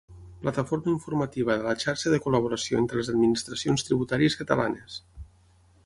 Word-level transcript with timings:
Plataforma 0.43 0.89
informativa 0.93 1.57
de 1.59 1.67
la 1.67 1.75
xarxa 1.85 2.13
de 2.15 2.21
col·laboració 2.25 2.81
entre 2.85 2.99
les 3.01 3.13
administracions 3.17 3.87
tributàries 3.91 4.39
catalanes. 4.41 4.99